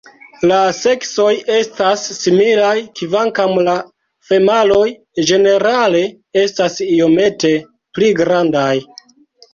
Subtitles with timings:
[0.51, 3.75] La seksoj estas similaj kvankam la
[4.31, 4.87] femaloj
[5.33, 6.03] ĝenerale
[6.45, 7.53] estas iomete
[7.99, 8.71] pli grandaj.